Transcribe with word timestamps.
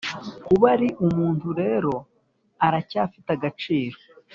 kuba 0.45 0.65
ari 0.75 0.87
umuntu 1.05 1.47
rero 1.61 1.93
aracyafite 2.65 3.29
agaciro, 3.37 3.97